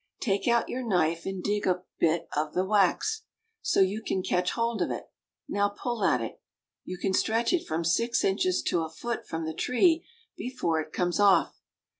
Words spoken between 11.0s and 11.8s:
off.